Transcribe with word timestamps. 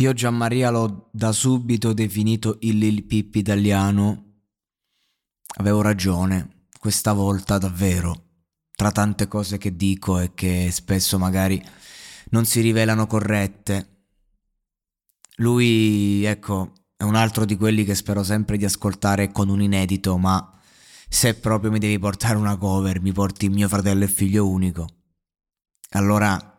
Io 0.00 0.14
Gianmaria 0.14 0.70
l'ho 0.70 1.10
da 1.12 1.30
subito 1.30 1.92
definito 1.92 2.56
il 2.60 2.78
Lil 2.78 3.04
Pippi 3.04 3.40
italiano. 3.40 4.44
Avevo 5.58 5.82
ragione, 5.82 6.68
questa 6.78 7.12
volta 7.12 7.58
davvero. 7.58 8.28
Tra 8.74 8.92
tante 8.92 9.28
cose 9.28 9.58
che 9.58 9.76
dico 9.76 10.18
e 10.18 10.32
che 10.32 10.70
spesso 10.72 11.18
magari 11.18 11.62
non 12.30 12.46
si 12.46 12.62
rivelano 12.62 13.06
corrette. 13.06 14.06
Lui, 15.36 16.24
ecco, 16.24 16.72
è 16.96 17.02
un 17.02 17.14
altro 17.14 17.44
di 17.44 17.58
quelli 17.58 17.84
che 17.84 17.94
spero 17.94 18.22
sempre 18.22 18.56
di 18.56 18.64
ascoltare 18.64 19.30
con 19.30 19.50
un 19.50 19.60
inedito, 19.60 20.16
ma 20.16 20.58
se 21.10 21.34
proprio 21.34 21.70
mi 21.70 21.78
devi 21.78 21.98
portare 21.98 22.36
una 22.36 22.56
cover, 22.56 23.02
mi 23.02 23.12
porti 23.12 23.50
mio 23.50 23.68
fratello 23.68 24.04
e 24.04 24.08
figlio 24.08 24.48
unico. 24.48 24.88
Allora 25.90 26.49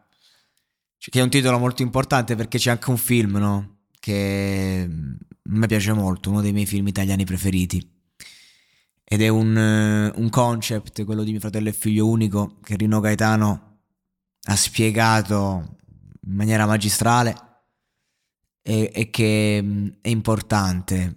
che 1.10 1.20
è 1.20 1.24
un 1.24 1.30
titolo 1.30 1.58
molto 1.58 1.82
importante 1.82 2.36
perché 2.36 2.58
c'è 2.58 2.70
anche 2.70 2.90
un 2.90 2.98
film, 2.98 3.38
no? 3.38 3.78
Che 4.00 4.86
mm, 4.88 5.14
me 5.44 5.68
piace 5.68 5.94
molto, 5.94 6.30
uno 6.30 6.42
dei 6.42 6.54
miei 6.54 6.66
film 6.68 6.88
italiani 6.88 7.26
preferiti. 7.26 7.90
Ed 9.04 9.22
è 9.22 9.28
un, 9.28 9.58
eh, 9.58 10.12
un 10.16 10.30
concept, 10.30 11.04
quello 11.04 11.24
di 11.24 11.32
mio 11.32 11.40
fratello 11.40 11.70
e 11.70 11.74
figlio 11.74 12.08
unico, 12.08 12.60
che 12.64 12.76
Rino 12.76 13.00
Gaetano 13.00 13.80
ha 14.44 14.56
spiegato 14.56 15.78
in 16.24 16.36
maniera 16.36 16.66
magistrale 16.66 17.36
e, 18.62 18.92
e 18.94 19.10
che 19.10 19.60
mm, 19.62 19.88
è 20.02 20.10
importante 20.10 21.16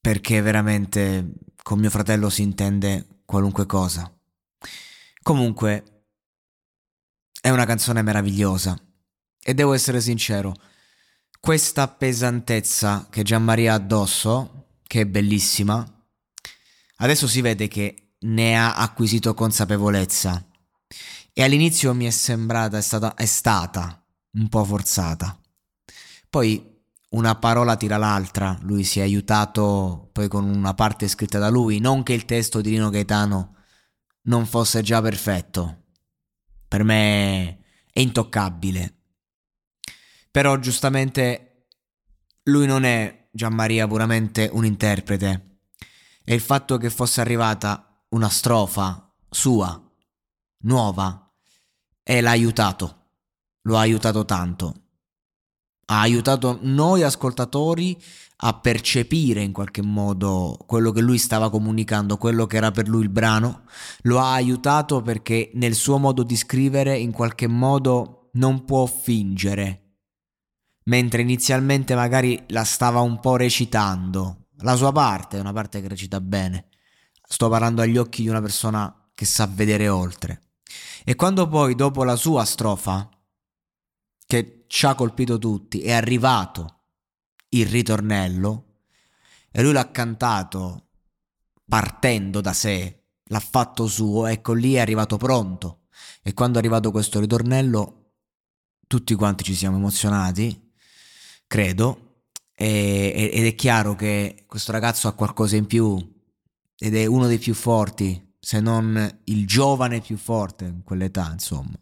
perché 0.00 0.40
veramente 0.40 1.32
con 1.62 1.78
mio 1.78 1.90
fratello 1.90 2.30
si 2.30 2.42
intende 2.42 3.22
qualunque 3.26 3.66
cosa. 3.66 4.10
Comunque, 5.22 5.99
è 7.40 7.48
una 7.50 7.64
canzone 7.64 8.02
meravigliosa. 8.02 8.78
E 9.42 9.54
devo 9.54 9.72
essere 9.72 10.00
sincero, 10.00 10.54
questa 11.40 11.88
pesantezza 11.88 13.08
che 13.10 13.22
Gianmaria 13.22 13.72
ha 13.72 13.76
addosso, 13.76 14.66
che 14.86 15.00
è 15.00 15.06
bellissima, 15.06 15.84
adesso 16.96 17.26
si 17.26 17.40
vede 17.40 17.66
che 17.66 18.16
ne 18.20 18.58
ha 18.58 18.74
acquisito 18.74 19.32
consapevolezza. 19.32 20.46
E 21.32 21.42
all'inizio 21.42 21.94
mi 21.94 22.04
è 22.04 22.10
sembrata, 22.10 22.76
è 22.76 22.82
stata, 22.82 23.14
è 23.14 23.24
stata 23.24 24.04
un 24.32 24.48
po' 24.48 24.64
forzata. 24.64 25.40
Poi 26.28 26.70
una 27.10 27.34
parola 27.36 27.76
tira 27.76 27.96
l'altra, 27.96 28.58
lui 28.62 28.84
si 28.84 29.00
è 29.00 29.02
aiutato 29.02 30.10
poi 30.12 30.28
con 30.28 30.44
una 30.44 30.74
parte 30.74 31.08
scritta 31.08 31.38
da 31.38 31.48
lui, 31.48 31.80
non 31.80 32.02
che 32.02 32.12
il 32.12 32.24
testo 32.24 32.60
di 32.60 32.70
Rino 32.70 32.90
Gaetano 32.90 33.56
non 34.22 34.46
fosse 34.46 34.82
già 34.82 35.00
perfetto, 35.00 35.79
per 36.70 36.84
me 36.84 37.64
è 37.92 37.98
intoccabile. 37.98 38.98
Però 40.30 40.56
giustamente 40.58 41.66
lui 42.44 42.64
non 42.64 42.84
è 42.84 43.28
Gianmaria 43.32 43.88
puramente 43.88 44.48
un 44.52 44.64
interprete. 44.64 45.62
E 46.24 46.32
il 46.32 46.40
fatto 46.40 46.76
che 46.78 46.88
fosse 46.88 47.20
arrivata 47.20 48.04
una 48.10 48.28
strofa 48.28 49.12
sua, 49.28 49.84
nuova, 50.58 51.34
e 52.04 52.20
l'ha 52.20 52.30
aiutato. 52.30 53.14
Lo 53.62 53.76
ha 53.76 53.80
aiutato 53.80 54.24
tanto. 54.24 54.89
Ha 55.90 56.00
aiutato 56.02 56.58
noi 56.62 57.02
ascoltatori 57.02 58.00
a 58.42 58.54
percepire 58.54 59.42
in 59.42 59.50
qualche 59.50 59.82
modo 59.82 60.56
quello 60.64 60.92
che 60.92 61.00
lui 61.00 61.18
stava 61.18 61.50
comunicando, 61.50 62.16
quello 62.16 62.46
che 62.46 62.58
era 62.58 62.70
per 62.70 62.86
lui 62.86 63.02
il 63.02 63.08
brano, 63.08 63.62
lo 64.02 64.20
ha 64.20 64.32
aiutato 64.32 65.02
perché 65.02 65.50
nel 65.54 65.74
suo 65.74 65.98
modo 65.98 66.22
di 66.22 66.36
scrivere 66.36 66.96
in 66.96 67.10
qualche 67.10 67.48
modo 67.48 68.30
non 68.34 68.64
può 68.64 68.86
fingere, 68.86 69.96
mentre 70.84 71.22
inizialmente 71.22 71.96
magari 71.96 72.40
la 72.50 72.62
stava 72.62 73.00
un 73.00 73.18
po' 73.18 73.34
recitando, 73.34 74.46
la 74.58 74.76
sua 74.76 74.92
parte 74.92 75.38
è 75.38 75.40
una 75.40 75.52
parte 75.52 75.82
che 75.82 75.88
recita 75.88 76.20
bene, 76.20 76.68
sto 77.28 77.48
parlando 77.48 77.82
agli 77.82 77.96
occhi 77.96 78.22
di 78.22 78.28
una 78.28 78.40
persona 78.40 79.10
che 79.12 79.24
sa 79.24 79.50
vedere 79.52 79.88
oltre. 79.88 80.42
E 81.04 81.16
quando 81.16 81.48
poi 81.48 81.74
dopo 81.74 82.04
la 82.04 82.14
sua 82.14 82.44
strofa, 82.44 83.08
che 84.30 84.64
ci 84.68 84.86
ha 84.86 84.94
colpito 84.94 85.38
tutti, 85.38 85.80
è 85.80 85.90
arrivato 85.90 86.82
il 87.48 87.66
ritornello 87.66 88.76
e 89.50 89.60
lui 89.60 89.72
l'ha 89.72 89.90
cantato 89.90 90.90
partendo 91.64 92.40
da 92.40 92.52
sé, 92.52 93.06
l'ha 93.24 93.40
fatto 93.40 93.88
suo, 93.88 94.26
ecco 94.26 94.52
lì 94.52 94.74
è 94.74 94.78
arrivato 94.78 95.16
pronto. 95.16 95.86
E 96.22 96.32
quando 96.32 96.58
è 96.58 96.60
arrivato 96.60 96.92
questo 96.92 97.18
ritornello, 97.18 98.12
tutti 98.86 99.16
quanti 99.16 99.42
ci 99.42 99.56
siamo 99.56 99.78
emozionati, 99.78 100.70
credo, 101.48 102.26
e, 102.54 103.30
ed 103.32 103.44
è 103.46 103.54
chiaro 103.56 103.96
che 103.96 104.44
questo 104.46 104.70
ragazzo 104.70 105.08
ha 105.08 105.12
qualcosa 105.14 105.56
in 105.56 105.66
più 105.66 105.98
ed 106.78 106.94
è 106.94 107.04
uno 107.04 107.26
dei 107.26 107.38
più 107.38 107.54
forti, 107.54 108.36
se 108.38 108.60
non 108.60 109.20
il 109.24 109.44
giovane 109.44 110.00
più 110.00 110.16
forte 110.16 110.66
in 110.66 110.84
quell'età, 110.84 111.28
insomma. 111.32 111.76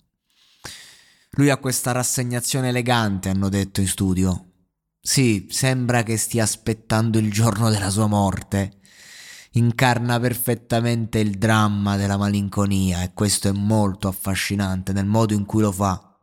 Lui 1.32 1.50
ha 1.50 1.56
questa 1.58 1.92
rassegnazione 1.92 2.68
elegante, 2.68 3.28
hanno 3.28 3.48
detto 3.48 3.80
in 3.80 3.86
studio, 3.86 4.48
sì, 5.00 5.46
sembra 5.48 6.02
che 6.02 6.16
stia 6.18 6.42
aspettando 6.42 7.18
il 7.18 7.30
giorno 7.32 7.70
della 7.70 7.88
sua 7.88 8.06
morte. 8.06 8.80
Incarna 9.52 10.20
perfettamente 10.20 11.18
il 11.18 11.38
dramma 11.38 11.96
della 11.96 12.18
malinconia 12.18 13.02
e 13.02 13.12
questo 13.14 13.48
è 13.48 13.52
molto 13.52 14.08
affascinante 14.08 14.92
nel 14.92 15.06
modo 15.06 15.32
in 15.32 15.46
cui 15.46 15.62
lo 15.62 15.72
fa. 15.72 16.14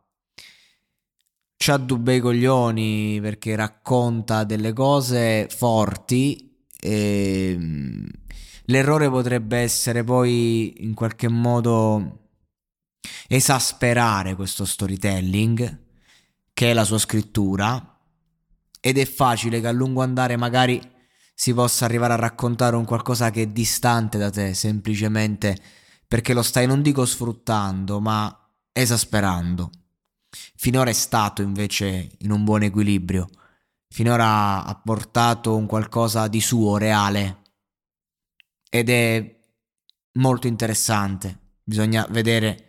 C'ha 1.56 1.78
bei 1.78 2.20
coglioni 2.20 3.18
perché 3.20 3.56
racconta 3.56 4.44
delle 4.44 4.72
cose 4.72 5.48
forti 5.50 6.64
e 6.78 7.56
mm, 7.58 8.06
l'errore 8.66 9.10
potrebbe 9.10 9.58
essere 9.58 10.04
poi 10.04 10.84
in 10.84 10.94
qualche 10.94 11.28
modo 11.28 12.25
esasperare 13.28 14.34
questo 14.34 14.64
storytelling 14.64 15.84
che 16.52 16.70
è 16.70 16.72
la 16.72 16.84
sua 16.84 16.98
scrittura 16.98 17.98
ed 18.80 18.98
è 18.98 19.04
facile 19.04 19.60
che 19.60 19.66
a 19.66 19.72
lungo 19.72 20.02
andare 20.02 20.36
magari 20.36 20.80
si 21.34 21.52
possa 21.52 21.84
arrivare 21.84 22.14
a 22.14 22.16
raccontare 22.16 22.76
un 22.76 22.84
qualcosa 22.84 23.30
che 23.30 23.42
è 23.42 23.46
distante 23.48 24.16
da 24.16 24.30
te, 24.30 24.54
semplicemente 24.54 25.56
perché 26.08 26.32
lo 26.32 26.42
stai 26.42 26.66
non 26.66 26.82
dico 26.82 27.04
sfruttando, 27.04 28.00
ma 28.00 28.50
esasperando. 28.72 29.70
Finora 30.54 30.90
è 30.90 30.94
stato 30.94 31.42
invece 31.42 32.10
in 32.18 32.30
un 32.30 32.44
buon 32.44 32.62
equilibrio. 32.62 33.28
Finora 33.88 34.64
ha 34.64 34.74
portato 34.82 35.56
un 35.56 35.66
qualcosa 35.66 36.28
di 36.28 36.40
suo, 36.40 36.76
reale. 36.76 37.42
Ed 38.70 38.88
è 38.88 39.40
molto 40.12 40.46
interessante. 40.46 41.38
Bisogna 41.62 42.06
vedere 42.08 42.65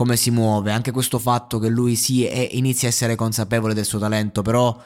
come 0.00 0.16
si 0.16 0.30
muove. 0.30 0.72
Anche 0.72 0.92
questo 0.92 1.18
fatto 1.18 1.58
che 1.58 1.68
lui 1.68 1.94
sì, 1.94 2.24
è, 2.24 2.48
inizia 2.52 2.88
a 2.88 2.90
essere 2.90 3.16
consapevole 3.16 3.74
del 3.74 3.84
suo 3.84 3.98
talento, 3.98 4.40
però 4.40 4.82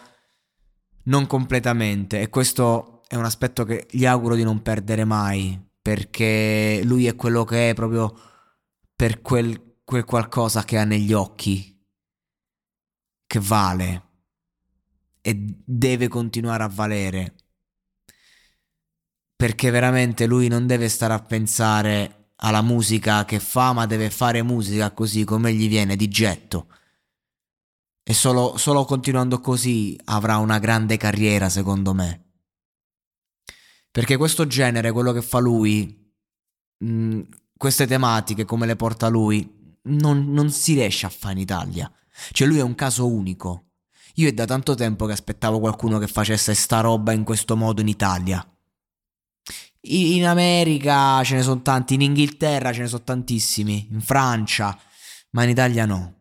non 1.05 1.29
completamente 1.29 2.21
e 2.21 2.29
questo 2.29 3.03
è 3.07 3.15
un 3.15 3.25
aspetto 3.25 3.65
che 3.65 3.87
gli 3.93 4.07
auguro 4.07 4.35
di 4.35 4.43
non 4.43 4.61
perdere 4.61 5.05
mai 5.05 5.57
perché 5.81 6.81
lui 6.83 7.07
è 7.07 7.15
quello 7.15 7.45
che 7.45 7.71
è 7.71 7.75
proprio 7.75 8.13
per 8.97 9.21
quel, 9.21 9.77
quel 9.85 10.05
qualcosa 10.05 10.65
che 10.65 10.79
ha 10.79 10.85
negli 10.85 11.13
occhi 11.13 11.81
che 13.25 13.41
vale 13.41 14.03
e 15.21 15.61
deve 15.65 16.09
continuare 16.09 16.65
a 16.65 16.69
valere 16.69 17.35
perché 19.37 19.71
veramente 19.71 20.27
lui 20.27 20.49
non 20.49 20.67
deve 20.67 20.89
stare 20.89 21.13
a 21.13 21.23
pensare 21.23 22.24
alla 22.45 22.63
musica 22.63 23.25
che 23.25 23.41
fa 23.41 23.73
ma 23.73 23.87
deve 23.87 24.11
fare 24.11 24.43
musica 24.43 24.93
così 24.93 25.25
come 25.25 25.53
gli 25.53 25.69
viene 25.69 25.97
di 25.97 26.09
getto 26.09 26.67
e 28.07 28.13
solo, 28.13 28.59
solo 28.59 28.85
continuando 28.85 29.41
così 29.41 29.99
avrà 30.05 30.37
una 30.37 30.59
grande 30.59 30.99
carriera, 30.99 31.49
secondo 31.49 31.95
me. 31.95 32.23
Perché 33.91 34.19
questo 34.19 34.47
genere, 34.47 34.93
quello 34.93 35.13
che 35.13 35.23
fa 35.23 35.39
lui, 35.39 36.13
mh, 36.79 36.87
mm, 36.87 37.21
queste 37.57 37.87
tematiche 37.87 38.45
come 38.45 38.67
le 38.67 38.77
porta 38.77 39.09
lui, 39.09 39.79
non, 39.85 40.31
non 40.33 40.51
si 40.51 40.75
riesce 40.75 41.07
a 41.07 41.09
fare 41.09 41.33
in 41.33 41.41
Italia. 41.41 41.91
Cioè 42.31 42.47
lui 42.47 42.59
è 42.59 42.63
un 42.63 42.75
caso 42.75 43.09
unico. 43.09 43.71
Io 44.17 44.29
è 44.29 44.33
da 44.33 44.45
tanto 44.45 44.75
tempo 44.75 45.07
che 45.07 45.13
aspettavo 45.13 45.59
qualcuno 45.59 45.99
che 45.99 46.07
facesse 46.07 46.53
sta 46.53 46.81
roba 46.81 47.13
in 47.13 47.25
questo 47.25 47.57
modo 47.57 47.81
in 47.81 47.89
Italia. 47.89 48.47
In 49.87 50.27
America 50.27 51.23
ce 51.25 51.35
ne 51.35 51.43
sono 51.43 51.61
tanti, 51.61 51.95
in 51.95 52.01
Inghilterra 52.01 52.73
ce 52.73 52.81
ne 52.81 52.87
sono 52.87 53.03
tantissimi, 53.03 53.89
in 53.91 54.01
Francia, 54.01 54.79
ma 55.31 55.43
in 55.43 55.51
Italia 55.51 55.85
no. 55.85 56.21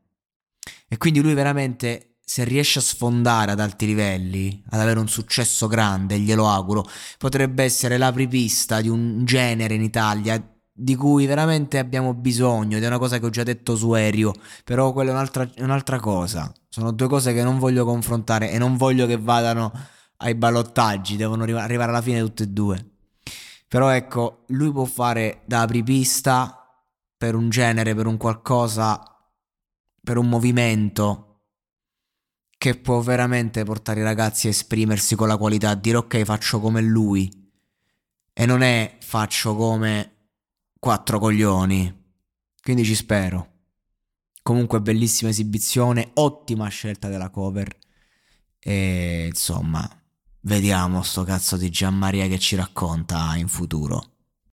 E 0.89 0.97
quindi 0.97 1.21
lui 1.21 1.33
veramente, 1.33 2.17
se 2.25 2.43
riesce 2.43 2.79
a 2.79 2.81
sfondare 2.81 3.51
ad 3.51 3.61
alti 3.61 3.85
livelli, 3.85 4.61
ad 4.69 4.81
avere 4.81 4.99
un 4.99 5.07
successo 5.07 5.67
grande, 5.67 6.19
glielo 6.19 6.49
auguro, 6.49 6.85
potrebbe 7.17 7.63
essere 7.63 7.97
l'apripista 7.97 8.81
di 8.81 8.89
un 8.89 9.23
genere 9.23 9.75
in 9.75 9.81
Italia 9.81 10.45
di 10.75 10.95
cui 10.95 11.25
veramente 11.25 11.77
abbiamo 11.77 12.13
bisogno 12.13 12.75
ed 12.75 12.83
è 12.83 12.87
una 12.87 12.97
cosa 12.97 13.17
che 13.17 13.25
ho 13.25 13.29
già 13.29 13.43
detto 13.43 13.77
su 13.77 13.91
Aereo, 13.91 14.33
però 14.65 14.91
quella 14.91 15.11
è 15.11 15.13
un'altra, 15.13 15.49
un'altra 15.59 16.01
cosa. 16.01 16.51
Sono 16.67 16.91
due 16.91 17.07
cose 17.07 17.33
che 17.33 17.43
non 17.43 17.59
voglio 17.59 17.85
confrontare 17.85 18.51
e 18.51 18.57
non 18.57 18.75
voglio 18.75 19.05
che 19.05 19.17
vadano 19.17 19.71
ai 20.17 20.35
ballottaggi, 20.35 21.15
devono 21.15 21.43
arrivare 21.43 21.91
alla 21.91 22.01
fine 22.01 22.19
tutte 22.19 22.43
e 22.43 22.47
due. 22.47 22.87
Però 23.73 23.89
ecco, 23.89 24.43
lui 24.49 24.71
può 24.71 24.85
fare 24.85 25.41
da 25.47 25.61
apripista 25.61 26.63
per 27.17 27.33
un 27.33 27.49
genere, 27.49 27.95
per 27.95 28.05
un 28.05 28.17
qualcosa, 28.17 29.01
per 29.99 30.17
un 30.17 30.29
movimento 30.29 31.45
che 32.55 32.77
può 32.77 32.99
veramente 32.99 33.63
portare 33.63 34.01
i 34.01 34.03
ragazzi 34.03 34.45
a 34.45 34.51
esprimersi 34.51 35.15
con 35.15 35.27
la 35.27 35.37
qualità, 35.37 35.71
a 35.71 35.75
dire 35.75 35.97
ok 35.97 36.21
faccio 36.21 36.59
come 36.59 36.81
lui 36.81 37.51
e 38.31 38.45
non 38.45 38.61
è 38.61 38.97
faccio 39.01 39.55
come 39.55 40.27
quattro 40.77 41.17
coglioni. 41.17 42.13
Quindi 42.61 42.85
ci 42.85 42.93
spero. 42.93 43.53
Comunque 44.43 44.81
bellissima 44.81 45.31
esibizione, 45.31 46.11
ottima 46.13 46.67
scelta 46.67 47.07
della 47.07 47.31
cover. 47.31 47.75
E 48.59 49.25
insomma, 49.29 50.02
vediamo 50.43 51.01
sto 51.03 51.23
cazzo 51.23 51.57
di 51.57 51.69
Gianmaria 51.69 52.27
che 52.27 52.39
ci 52.39 52.55
racconta 52.55 53.35
in 53.35 53.47
futuro. 53.47 54.12